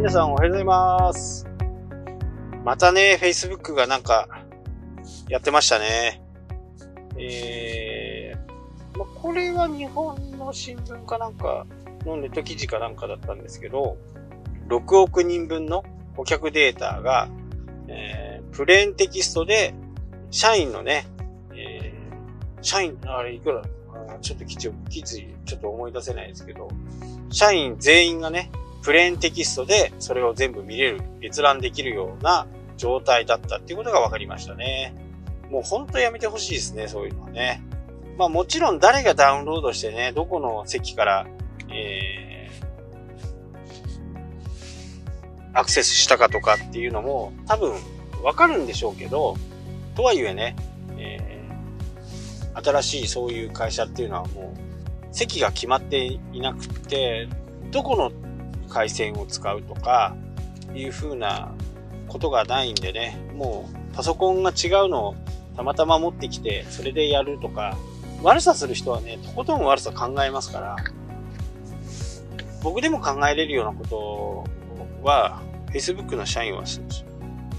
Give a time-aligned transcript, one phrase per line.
[0.00, 1.46] 皆さんおはようございます。
[2.64, 4.46] またね、Facebook がなんか、
[5.28, 6.22] やってましたね。
[7.18, 11.66] えー、まこれは日本の新聞かなんか
[12.06, 13.98] のネット記事かなんかだったんですけど、
[14.70, 15.84] 6億人分の
[16.16, 17.28] 顧客データが、
[17.88, 19.74] えー、プレーンテキストで、
[20.30, 21.04] 社員のね、
[21.52, 23.62] えー、社員、あれいくら
[24.22, 26.70] ちょっと記事、記事、ちょっと思い出せないですけど、
[27.28, 28.50] 社員全員がね、
[28.82, 34.94] プレーンテキストでそれを全部見れる、閲覧できるような状態だったっていうことが分かりましたね。
[35.50, 37.62] もうほんとやめてほしいですね、そういうのはね。
[38.16, 41.26] まあもちろん誰がダウンロードしてね、どこの席から、
[41.70, 47.74] えー、アクセスしたかとかっていうのも多分
[48.22, 49.36] わかるんでしょうけど、
[49.94, 50.56] とはいえね、
[50.96, 54.58] えー、新しいそういう会社っていうのはもう
[55.12, 57.28] 席が決まっていなくて、
[57.72, 58.12] どこの
[58.70, 60.14] 回線を使うとか
[60.74, 61.52] いう風な
[62.08, 65.14] ことがないんでね、もうパソコンが違うのを
[65.56, 67.76] たまたま持ってきて、それでやるとか、
[68.22, 70.76] 悪さする人はね、とことん悪さ考えますから、
[72.62, 74.46] 僕でも考えれるようなこ
[75.02, 76.64] とは、Facebook の社員は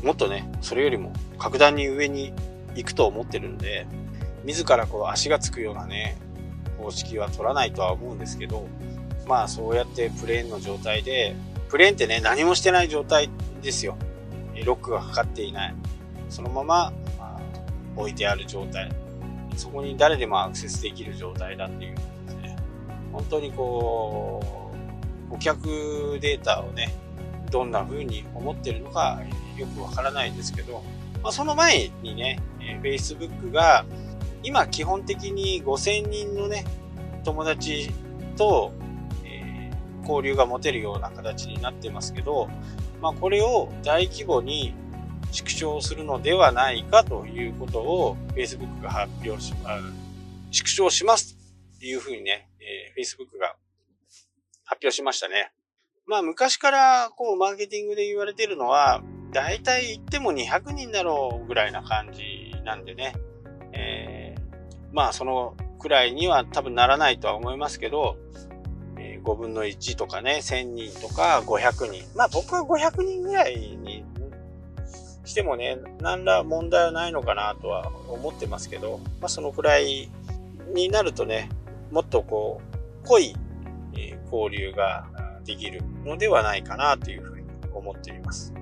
[0.03, 2.33] もっとね、それよりも格段に上に
[2.75, 3.87] 行くと思ってるんで、
[4.43, 6.17] 自らこう足がつくようなね、
[6.77, 8.67] 方式は取らないとは思うんですけど、
[9.31, 11.37] まあそうやってプレーンの状態で、
[11.69, 13.29] プレーンってね、何もしてない状態
[13.61, 13.95] ですよ。
[14.65, 15.75] ロックがかかっていない。
[16.29, 17.41] そのまま、まあ、
[17.95, 18.91] 置いてある状態。
[19.55, 22.57] そこに誰でもアクセスできる状態だっていうことで、ね、
[23.13, 24.73] 本当にこ
[25.29, 26.93] う、顧客データをね、
[27.51, 29.21] どんな風に思ってるのか
[29.55, 30.83] よくわからないんですけど、
[31.23, 32.41] まあ、その前にね、
[32.83, 33.85] Facebook が
[34.43, 36.65] 今基本的に5000人のね、
[37.23, 37.91] 友達
[38.35, 38.73] と
[40.01, 42.49] 交流が持てるような形になってますけど、
[43.01, 44.73] まあ、これを大規模に
[45.31, 49.53] 縮小するのではないかということを Facebook が発表し、
[50.51, 51.37] 縮小します
[51.77, 53.55] っていうふうにね、えー、Facebook が
[54.65, 55.51] 発表しましたね。
[56.05, 59.01] まあ昔からこうマーケティングで言われてるのは、
[59.31, 63.13] だいたい言っても200人だろうぐらいな感じなんでね、
[63.73, 64.41] えー、
[64.91, 68.17] まあそのくらいには多分ならないとは思いますけど、
[69.23, 72.03] 5分の1とかね、1000人とか500人。
[72.15, 74.03] まあ僕は500人ぐらいに
[75.25, 80.09] してもね、何ら問題はないのかなとは思ってますけど、まあそのくらい
[80.73, 81.49] になるとね、
[81.91, 82.61] もっとこ
[83.03, 83.35] う、濃い
[84.31, 85.05] 交流が
[85.45, 88.53] できるのではないかなというふうに思っています。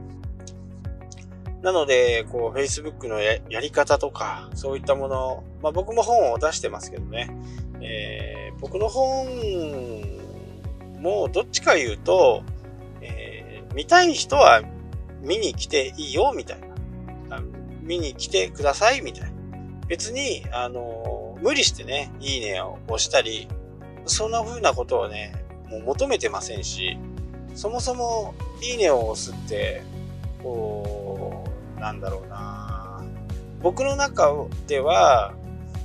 [1.61, 7.29] なので、こう、Facebook のやり方とか、そういったもの、まあ僕も本を出してますけどね、
[7.81, 9.27] えー、僕の本
[10.99, 12.43] もうどっちか言うと、
[13.01, 14.61] えー、見たい人は
[15.21, 16.59] 見に来ていいよ、みたい
[17.29, 17.41] な。
[17.81, 19.31] 見に来てください、みたいな。
[19.87, 23.47] 別に、あのー、無理してね、いいねを押したり、
[24.05, 25.33] そんな風なことをね、
[25.69, 26.97] もう求めてませんし、
[27.55, 29.81] そもそも、いいねを押すって、
[30.43, 31.45] こ
[31.77, 33.03] う、なんだろうな
[33.61, 34.31] 僕の中
[34.67, 35.33] では、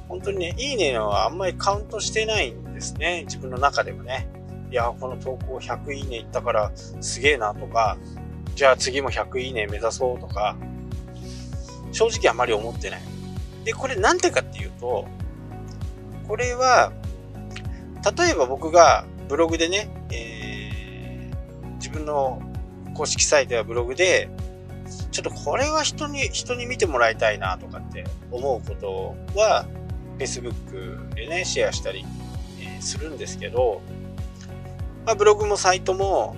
[0.09, 3.23] 本当にね、いいねはあんまりカウントしてないんですね。
[3.27, 4.29] 自分の中でもね。
[4.75, 7.97] いや、この投稿100いいねいったからすげえなとか、
[8.57, 10.57] じゃあ次も100いいね目指そうとか、
[11.93, 13.01] 正直あまり思ってない。
[13.65, 15.07] で、これなんてかっていうと、
[16.27, 16.93] これは、
[18.19, 22.43] 例えば僕がブログでね、えー、自分の
[22.95, 24.29] 公式サイトやブログで、
[25.13, 29.67] ちょっとこれは人に、人に見てもらいたいなとかって思うことは、
[30.19, 32.05] Facebook でね、シェアしたり、
[32.61, 33.81] えー、するんですけど、
[35.05, 36.37] まあ、ブログもサイトも、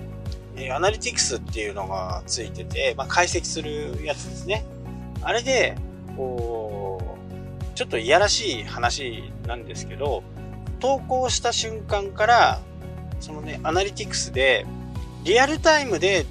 [0.55, 4.65] えー、アナリティクスっていうのがついてて、まあ、解析するやつですね。
[5.21, 5.75] あれで、
[6.15, 7.17] こ
[7.71, 10.23] う、ちょっといやらしい話なんですけど、
[10.79, 12.59] 投稿した瞬間から、
[13.19, 14.65] そのね、アナリティクスで、
[15.23, 16.25] リアルタイムで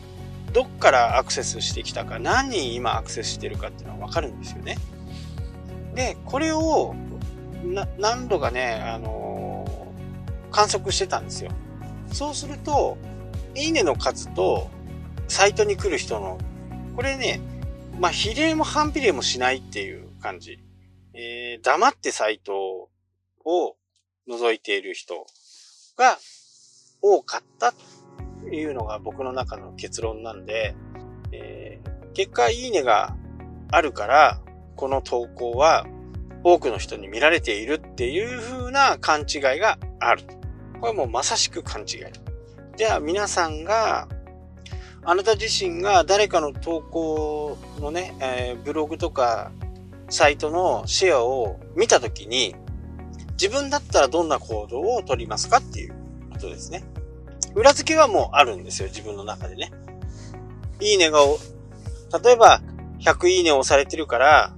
[0.52, 4.76] どっからアクセスしてきたか、何人今アクセスしてるかっていうのはわかるんですよね。
[5.94, 6.94] で、これを、
[7.98, 11.50] 何度かね、あのー、観測してたんですよ。
[12.12, 12.96] そうすると、
[13.54, 14.70] いいねの数と、
[15.28, 16.38] サイトに来る人の、
[16.94, 17.40] これね、
[17.98, 20.58] まあ、比例も反比例もしないっていう感じ。
[21.14, 22.90] えー、黙ってサイト
[23.44, 23.76] を
[24.28, 25.26] 覗いている人
[25.96, 26.18] が
[27.00, 27.72] 多かった
[28.42, 30.74] というのが僕の中の結論なんで、
[31.32, 33.16] えー、結果いいねが
[33.70, 34.40] あるから、
[34.76, 35.86] この投稿は
[36.44, 40.22] 多くの人に見られているっていう風な勘違いがある。
[40.80, 41.86] これもまさしく勘違い。
[42.76, 44.08] じゃあ皆さんが、
[45.04, 49.52] あなた自身が誰かの投稿のね、えー、ブログとか
[50.10, 52.54] サイトのシェアを見たときに、
[53.32, 55.92] 自分だったらどんな行動を取りますかっていう
[56.32, 56.82] ことですね。
[57.54, 59.72] 裏付けはもうあるんですよ、自分の中でね。
[60.80, 61.20] いいねが、
[62.22, 62.60] 例えば、
[63.00, 64.54] 100いいねを押されてるから、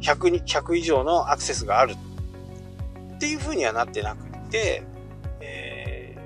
[0.00, 1.94] 100, 100以上のアクセスがある
[3.14, 6.16] っていう風にはなってなく、え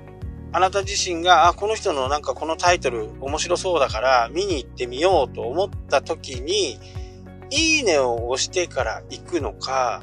[0.51, 6.79] ー、あなた自身が、あ、この人のなんかこのタイトル面白そうだから見に行ってみようと思った時に、
[7.49, 10.01] いいねを押してから行くのか、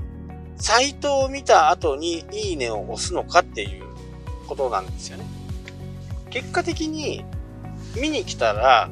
[0.57, 3.85] サイトを見た後にいいねを押すのかっていう
[4.47, 5.25] ことなんですよね。
[6.31, 7.25] 結果的に
[7.97, 8.91] 見に来たら、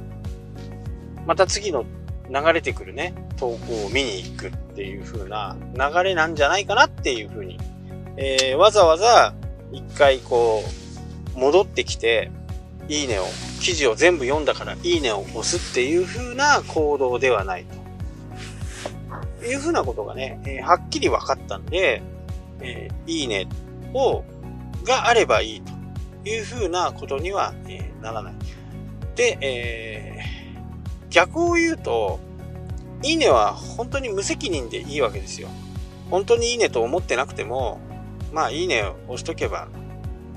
[1.27, 1.85] また次の
[2.31, 7.59] 流れてくるね、投稿を見に行くっていう風な流れなんじゃないかなっていう風に、
[8.17, 9.35] えー、わざわざ
[9.73, 10.63] 一回こ
[11.37, 12.31] う、戻ってきて、
[12.89, 13.25] いいねを、
[13.61, 19.47] 記事を全部読んだからいいねを押すっていう風な行動ではないと。
[19.47, 22.03] いう風なことがね、えー、はっきり分かったんで、
[22.61, 23.49] えー、いいね
[23.93, 24.25] を、
[24.85, 28.35] があればいいという風なことには、えー、ならない。
[29.15, 32.19] で、えー、逆を言うと、
[33.03, 35.49] いいねは本当に無責任でいいわけですよ。
[36.11, 37.81] 本当にいいねと思ってなくても、
[38.33, 39.69] まあいいねを押しとけば、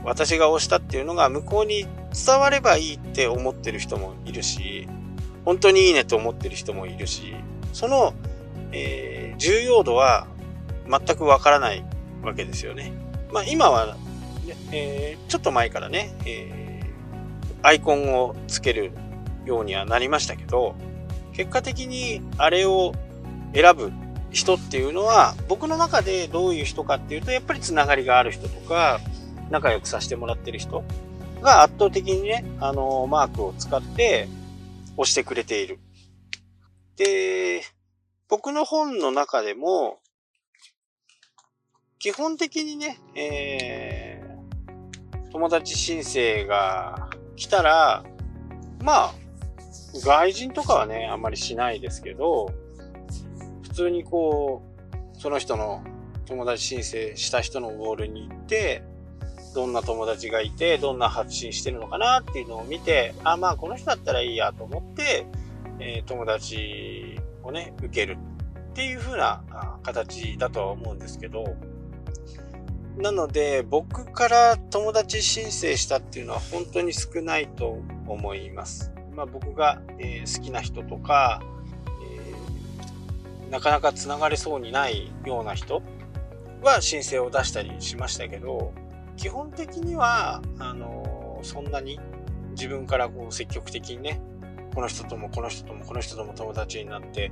[0.03, 1.86] 私が押したっていうのが向こうに
[2.25, 4.88] 伝わればいいって思ってる人もいるし、
[5.45, 7.36] 本当にいいねと思ってる人もいるし、
[7.74, 8.13] その、
[8.71, 10.27] えー、重要度は
[10.88, 11.83] 全くわからない
[12.24, 12.94] わけですよね。
[13.31, 13.97] まあ今は、
[14.71, 18.91] えー、ちょっと前からね、えー、アイコンをつける
[19.45, 20.75] ようにはなりましたけど、
[21.33, 22.94] 結果的にあれを
[23.53, 23.91] 選ぶ
[24.31, 28.99] 人っていうのは、僕の中でどういう人かっていうと、やっぱりつながりがある人とか、
[29.49, 30.83] 仲良くさせてもらってる人
[31.41, 34.27] が圧倒的にね、あの、マークを使って
[34.97, 35.79] 押してくれている。
[36.95, 37.61] で、
[38.27, 39.99] 僕の本の中でも、
[41.97, 48.03] 基本的にね、えー、友達申請が来たら、
[48.81, 49.13] まあ、
[49.95, 52.53] 外人とかはね、あんまりしないですけど、
[53.79, 54.61] 通にこ
[54.93, 55.83] う、その人の
[56.25, 58.83] 友達申請した人のボールに行って、
[59.55, 65.25] どんな友達がいて、どんな発信してるのかなっていうのを見て、あ、まあこの人だったらいいやと思って、
[65.79, 68.17] えー、友達をね、受ける
[68.71, 69.41] っていう風な
[69.83, 71.55] 形だとは思うんですけど、
[72.97, 77.77] なので僕から友達申請したっていうのは本当に少ないと
[78.07, 78.91] 思います。
[79.15, 81.41] まあ、僕が、えー、好きな人とか、
[83.50, 85.81] なかなか繋がれそうにないような人
[86.62, 88.74] は申請を出したりしましたけど、
[89.18, 92.00] 基本的には、あの、そんなに
[92.51, 94.22] 自分からこう積極的にね、
[94.74, 97.31] この人ともこの人ともこの人とも友達になって、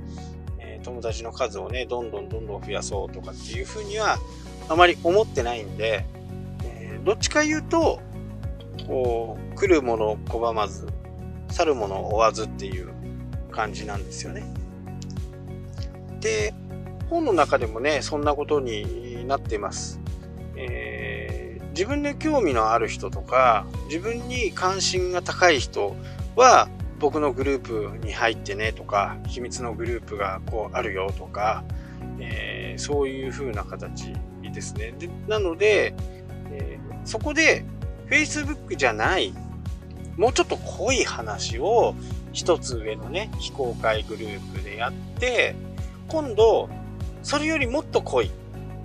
[0.58, 4.18] えー、友達の数をね、どんどんどんどん増やそうとかっていうふうには
[4.68, 6.04] あまり思ってないんで、
[6.64, 8.00] えー、どっちか言うと、
[8.86, 10.88] こう、来るものを拒まず、
[11.50, 12.92] 去るものを追わずっていう
[13.50, 14.42] 感じなんですよね。
[16.20, 16.54] で、
[17.10, 20.00] 本の中でもね、そんなことになっています。
[20.56, 25.96] えー、自分で興味のある人とか、自分に関心が高い人
[26.36, 31.64] は、僕のグループに入ってねとか、秘密のグループがこうあるよとか、
[32.18, 34.92] えー、そういう風な形ですね。
[34.98, 35.94] でなので、
[36.50, 37.64] えー、そこで
[38.10, 39.32] Facebook じゃない
[40.16, 41.94] もうちょっと濃い話を
[42.32, 45.54] 一つ上のね、非公開グループでやって、
[46.08, 46.68] 今度、
[47.22, 48.30] それよりもっと濃い、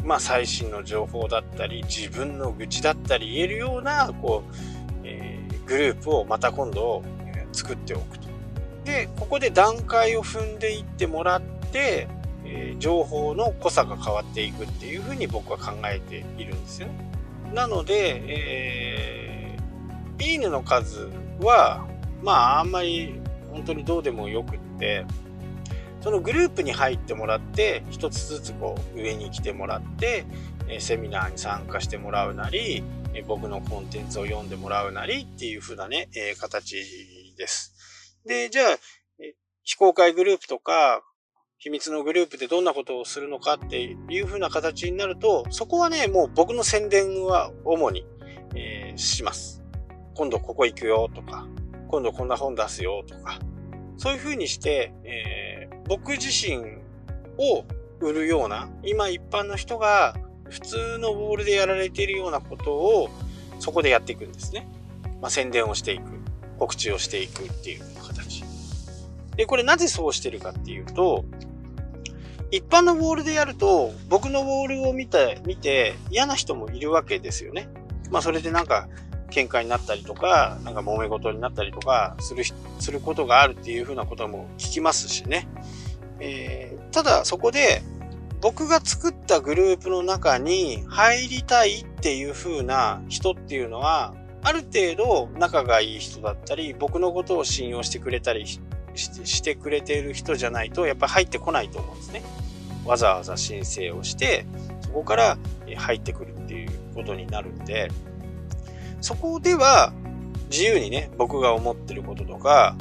[0.03, 4.56] まあ最新の情報だったり、自分の愚痴だったり言えるような、こう、
[5.06, 7.01] えー、グループをまた今度、
[7.36, 8.27] え、作っておくと。
[8.84, 12.08] で、ここで段階を踏んでいってもらって、
[12.46, 16.94] えー、情報の濃さが変わっていくっていうふうに僕は考えているんですよね。
[17.53, 21.88] なので、えー、いいねの数は、
[22.22, 23.20] まあ、あんまり
[23.51, 25.06] 本当にどうでもよくって、
[26.03, 30.25] そのグループに入ってもらって、一つずつこう上に来てもらって、
[30.79, 32.83] セミナーに参加してもらうなり、
[33.25, 36.75] 僕のコンテンツを読んでもらうなりっていう風なね、形
[37.38, 38.19] です。
[38.25, 38.77] で、じゃあ、
[39.63, 41.01] 非公開グループとか、
[41.57, 48.05] 秘密のグループでどんなことをするのかっていう風な形になると、そこはね、もう僕の宣伝は主に、
[48.55, 49.63] えー、します。
[50.15, 51.48] 今度ここ行くよとか、
[51.88, 53.39] 今度こんな本出すよとか、
[53.95, 55.52] そういう風にして、えー、
[55.88, 56.58] 僕自身
[57.38, 57.66] を
[58.00, 60.16] 売るような、今一般の人が
[60.50, 63.10] 普通のボールでやられているようなことを
[63.60, 64.68] そこでやっていくんですね。
[65.22, 66.04] まあ、宣伝をしていく。
[66.60, 68.44] 告知をしていくっていう形。
[69.36, 71.25] で、これなぜそうしてるかっていうと、
[72.52, 77.68] 一般のボールでやると、僕のボールを見て、見て嫌な人もいるわけですよね。
[78.12, 78.88] まあそれでなんか
[79.34, 82.44] 喧嘩になったりとか、なんか揉め事になったりとかする、
[82.80, 85.48] することがあるっていうふうなことも聞きますしね。
[86.20, 87.82] えー、ただそこで
[88.44, 102.22] 僕が作ったグループの中に入りたいっていう風な人っていうのは、ある程度仲がいい人だったり、僕のことを信用してくれたりしてくれている人じゃないと、やっぱり入ってこないと思うんですね。
[102.86, 104.46] わざわざ申請をして、
[104.82, 105.38] そこから
[105.78, 107.90] 入ってくるっていうことになるんで、
[109.03, 109.91] そこでは
[110.50, 112.77] 自由にね、僕が思ってることとか、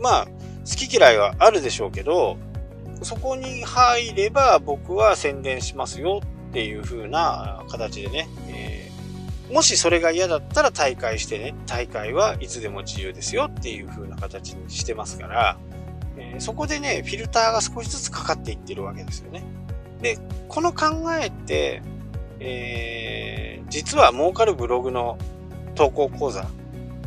[0.00, 2.36] まあ、好き嫌いはあるでしょうけど、
[3.00, 15.56] そこに入れば僕は宣伝しますよっていう風な形でね、えー、もしそれが嫌だったら大会してね、大会はいつでも自由ですよっていう風な形にしてますから、
[16.18, 19.42] えー、そこでね、フィルターが少しずつかかっていってるわけですよね。
[20.02, 21.80] で、この考えって、
[22.40, 25.16] えー、実は儲かるブログの
[25.74, 26.46] 投稿講座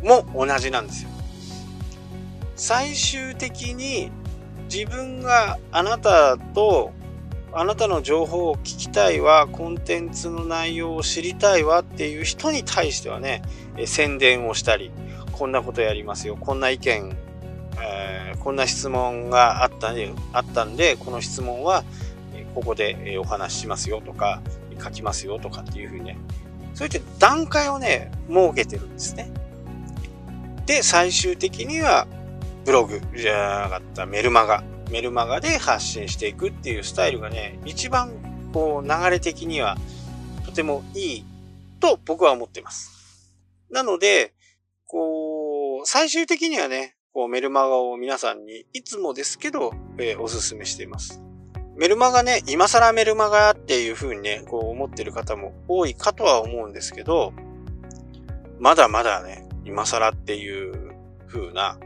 [0.04, 1.10] も同じなんですよ。
[2.56, 4.12] 最終的に
[4.72, 6.94] 自分があなたと
[7.58, 13.44] あなたの情報を聞きたいわ、コンテンツの内容を知りたいわっていう人に対してはね、
[13.86, 14.92] 宣伝をしたり、
[15.32, 17.16] こんなことやりますよ、こんな意見、
[17.82, 21.86] えー、こんな質問があったんで、あったんで、この質問は
[22.54, 24.42] ここでお話ししますよとか、
[24.84, 26.18] 書きますよとかっていうふうにね、
[26.76, 29.32] そういった段階をね、設けてるんですね。
[30.66, 32.08] で、最終的には、
[32.66, 38.12] ブログじゃなかったメルマガ、メルマガで発信していくっていうスタイルがね、一番
[38.54, 39.78] こう流れ的には
[40.46, 41.26] とてもいい
[41.80, 43.34] と僕は思っています。
[43.70, 44.34] なので、
[44.88, 51.22] こう、最終的にはね、こうメルマガを皆さんにいつもですけど、えー、おすすめしています。
[51.76, 57.34] メルマガね、今更メルマガっていう風にね、こう思ってる方も多いかとは思うんですけど、
[58.60, 60.94] まだまだね、今更っていう
[61.28, 61.78] 風な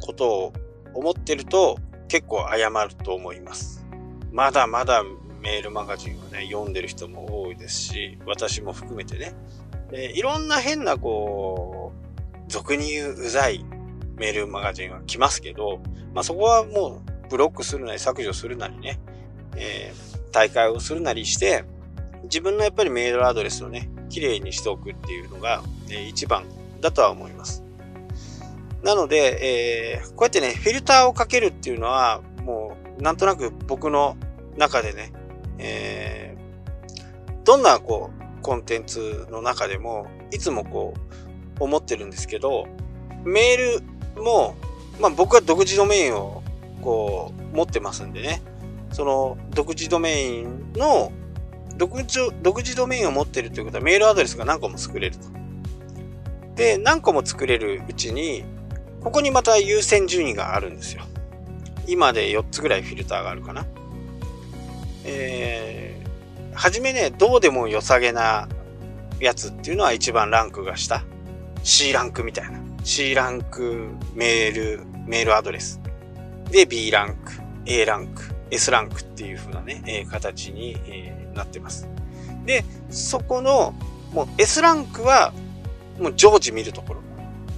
[0.00, 0.52] ことを
[0.94, 1.78] 思ってると
[2.08, 3.86] 結構謝ると思います。
[4.32, 5.04] まだまだ
[5.40, 9.32] メールマガジンをね、読んでる人も多いですし、私も含めてね。
[9.92, 13.64] でいろんな変なこう、俗に言ううざい
[14.16, 15.80] メールマガジンは来ますけど、
[16.12, 18.98] まあそこはもうブロックするなり削除するなりね、
[19.56, 21.64] えー、大会をするなりして、
[22.24, 26.44] 自分のやっぱりメールアドレスをね、綺麗にしておくっていうのが、えー、一番
[26.80, 27.62] だとは思います。
[28.82, 34.16] なので、えー、こうやってね、フィルターをかけるっていうのは、もう、なんとなく僕の
[34.56, 35.12] 中でね、
[35.58, 40.94] えー、どんなこう、コンテンツの中でも、いつもこ
[41.60, 42.66] う、思ってるんですけど、
[43.24, 43.82] メー
[44.16, 44.56] ルも、
[44.98, 46.39] まあ僕は独自ドメインを
[46.80, 48.42] こう、持ってますんでね、
[48.92, 51.12] その独自ドメインの、
[51.76, 55.22] 独自、独自ドメインを持ってるということはメールアドレスが何個も作れると。
[56.56, 58.44] で、何個も作れるうちに、
[59.02, 61.02] ここにまた優先順位があるんですよ。
[61.86, 63.66] 今で4つぐらいフィルターがあるかな。
[65.04, 68.48] えー、はじめね、どうでも良さげな
[69.18, 71.02] やつっていうのは一番ランクが下。
[71.62, 72.60] C ランクみたいな。
[72.84, 75.80] C ランクメール、メールアドレス。
[76.50, 77.32] で、B ランク、
[77.66, 81.88] A ランク、S ランクっていう風なね、え、形に、え、なってます。
[82.44, 83.74] で、そこの、
[84.12, 85.32] もう S ランクは、
[86.00, 87.00] もう常時見るところ。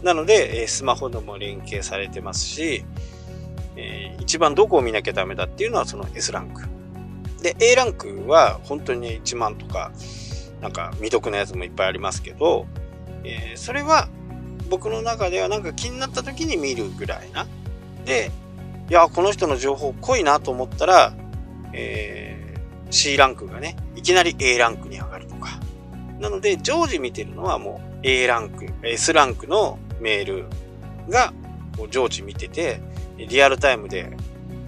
[0.02, 2.84] なので、えスマホでも連携されてますし、
[3.76, 6.62] えー、一番どこを見なきゃダメだっていうのはその S ランク。
[7.42, 9.92] で、A ランクは本当に1万とか、
[10.60, 12.66] なんか未読のやつもいっぱいありますけど、
[13.24, 14.08] えー、それは
[14.68, 17.46] 僕の中ではなんか気になった時に見るぐらいな。
[18.04, 18.30] で、
[18.92, 21.14] いや、この人の情報濃いなと思ったら、
[21.72, 25.58] えー、C ランクがね、いきなり A ランクに上がるとか。
[26.20, 30.46] なので、常時見てるのはもう A ランク、S ランクのメール
[31.08, 31.32] が
[31.88, 32.82] 常時見てて、
[33.16, 34.14] リアルタイムで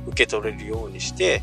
[0.07, 1.43] 受け取れるようにして、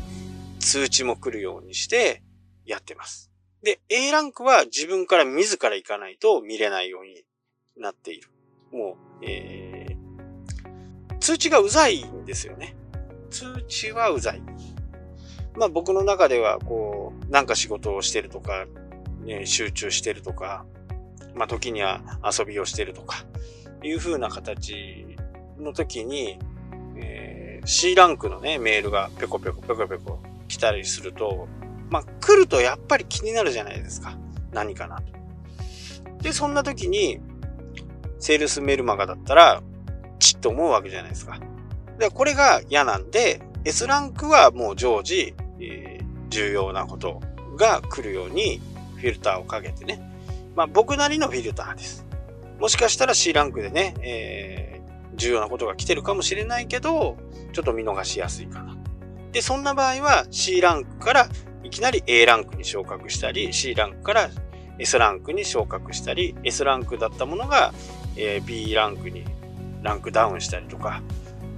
[0.58, 2.24] 通知も来るようにして
[2.66, 3.30] やってます。
[3.62, 7.22] で、A ランクは自分から自ら行かないと見れないように
[7.76, 8.28] なっている。
[8.72, 9.71] もう、えー、
[11.22, 12.74] 通知がうざいんですよね。
[13.30, 14.42] 通知はうざい。
[15.54, 18.66] まあ僕の中では、こう、なんか仕事をしてるとか、
[19.24, 20.66] ね、集中してるとか、
[21.36, 22.02] まあ時には
[22.38, 23.24] 遊びをしてるとか、
[23.84, 25.16] いう風な形
[25.58, 26.40] の時に、
[26.96, 31.46] えー、C ランクのね、メールがペコペコペコペコ来たりすると、
[31.88, 34.18] まあ、来るとやっぱり気になるじゃないですか。
[34.50, 35.04] 何かなと。
[36.20, 37.20] で、そんな時に、
[38.18, 39.62] セールスメルマガだったら、
[40.32, 41.38] ちっと思うわけじゃないですか。
[41.98, 47.20] で、これが嫌なんで、S ランクはもう常時、えー、重要なこと
[47.56, 48.60] が来るように
[48.96, 50.00] フィルターをかけてね。
[50.56, 52.06] まあ僕なりのフィルターです。
[52.58, 57.18] もしかしたら C ランクでね、えー、重要なことが来てるかもしれないけど、
[57.52, 58.74] ちょっと見逃しやすいかな。
[59.32, 61.28] で、そんな場合は C ランクから
[61.62, 64.30] いきなり A ランクに昇格したり、C ランクから
[64.78, 67.74] S ランクに昇格したり、S ランクだったものが、
[68.16, 69.24] え、B ランクに
[69.82, 71.02] ランクダウンしたりとか、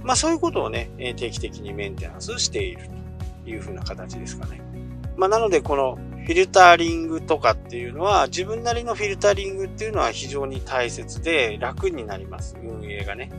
[0.03, 2.89] まあそういうことをね、定期的にメンテナンスしている
[3.43, 4.61] というふうな形ですかね。
[5.17, 12.57] まあなのでこのフィルタリングとかっていうのは自分なりのフィルタリングっていうのは非常に大切で楽になります。
[12.61, 13.31] 運営がね。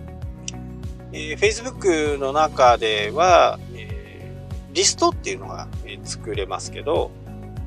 [1.13, 7.11] えー、Facebook の中では、えー、リストっていうのが、え作れますけど、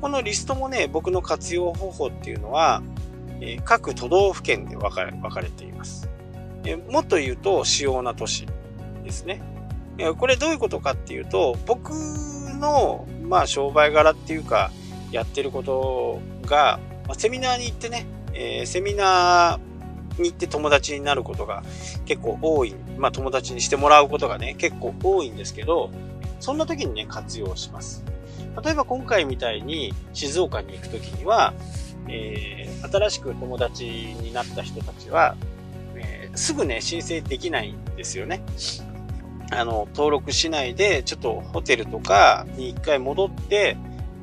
[0.00, 2.82] このリストもね、僕の活用方法っていうのは、
[3.40, 6.09] えー、各都道府県で分か分かれています。
[6.64, 8.46] えもっと言うと、主要な都市
[9.04, 9.42] ですね。
[10.18, 14.70] これどういうことかっていうと、僕の、まあ、商売柄っていうか、
[15.10, 21.62] やってることが、まあ、セミナーに行ってね、えー、セミナーに行って友達になることが
[22.04, 22.74] 結構多い。
[22.96, 25.90] まあ、友達にしてもらうことがね、結構多いんですけど、
[26.38, 28.04] そんな時にね、活用します。
[28.62, 31.54] 例えば今回みたいに静岡に行く時には、
[32.08, 35.36] えー、新しく友達になった人たちは、
[36.34, 38.42] すぐね、申請できないんですよね。
[39.50, 43.76] あの、登録しないで、ちょっとホテルとかに一回戻って、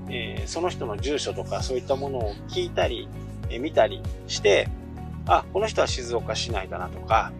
[0.09, 3.09] えー、その人の住所とかそういったものを聞いたり、
[3.49, 4.69] えー、見たりして、
[5.25, 7.33] あ、この人は静岡市内だなとか、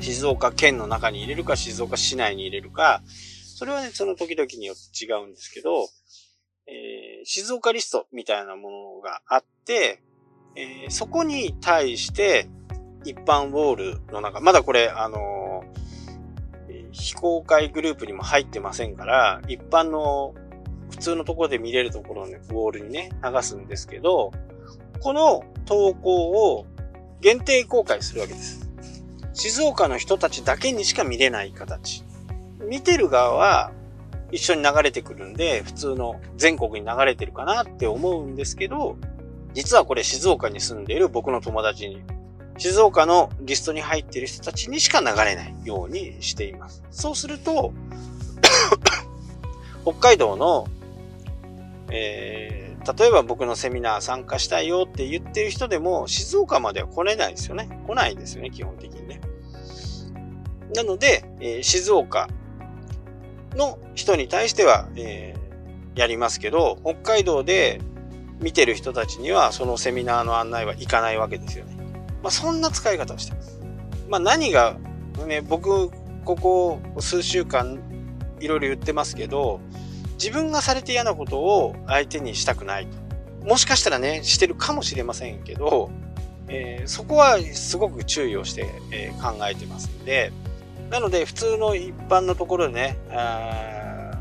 [0.00, 5.88] 静岡県の中に入れるか静岡市内に入れるか、それはね、その時々によって違うんですけど、
[6.66, 10.02] えー、静岡リストみたいなものがあって、
[10.56, 12.48] えー、そこに対して
[13.04, 15.64] 一般ウォールの中、まだこれ、あの
[16.92, 20.34] 非公開グループにも入ってませんから、一般の
[20.90, 24.32] 普通のところで見れるところのウォールにね、流すんですけど、
[25.00, 26.66] この投稿を
[27.20, 28.70] 限定公開するわけです。
[29.32, 32.04] 静岡の人たちだけにしか見れない形。
[32.60, 33.72] 見てる側は
[34.30, 38.96] 一緒に流れてくるんで、普通の全国に流れてるかなって思うんですけど、
[39.52, 42.02] 実はこれ静岡に住んでいる僕の友達に
[42.56, 46.82] 静岡のリストに入っている人たちにしか流れないようにしています。
[46.90, 47.72] そうすると、
[49.82, 50.68] 北海道の、
[51.90, 57.68] えー、例えば僕のセミナー参加したいよって言ってる人でも、静岡までは来れないですよね。
[57.86, 59.20] 来ないですよね、基本的にね。
[60.74, 62.28] なので、えー、静岡
[63.56, 67.80] の人に対しては、えー、やりますけど、北海道で
[68.40, 71.73] 見てる人たちにはそのセミナーの案内は行かないわけですよね。
[72.24, 73.60] まあ、そんな使い方をしてます。
[74.08, 74.78] まあ、何が、
[75.26, 75.90] ね、僕、
[76.24, 77.78] ここ数週間
[78.40, 79.60] いろいろ言ってますけど、
[80.14, 83.46] 自分がされて嫌なことを相手にしたくないと。
[83.46, 85.90] もしかしたらね、してるかもしれませんけど、
[86.48, 90.32] えー、そこはすごく注意をして、えー、考えてますんで、
[90.88, 94.12] なので普通の一般のところでね、あ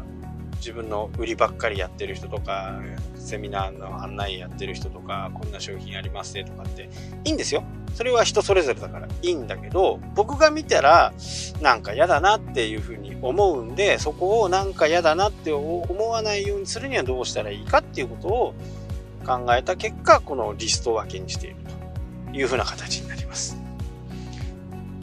[0.58, 2.82] 自分の売りばっかりやってる人とか、
[3.24, 6.90] セミナーの案内やってる人とか、こんな商品ありますねとかって
[7.24, 7.64] いいんですよ。
[7.96, 11.14] それは人それぞれだからいいんだけど、僕が見たら
[11.62, 18.54] なんか嫌だなっていうふうに思うんで、そこをなんか嫌だなって思わないようにするにはどうしたらいいかっていうことを
[19.26, 21.56] 考えた結果、このリスト分けにしている
[22.32, 23.23] というふうな形になります。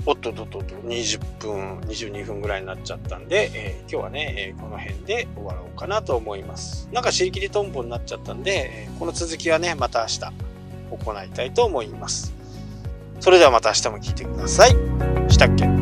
[0.07, 6.89] おっとっとっとっと20分、22分ぐらいになっちゃったんで、えー、今日はね、えー、この辺で終わろうかなと思います。
[6.93, 10.21] なんかしりきりトンボになっちゃったんで、えー、この続きはね、また明日
[11.05, 12.35] 行いたいと思います。
[13.21, 14.71] それではまた明日も聞いてください。
[15.29, 15.80] したっけ？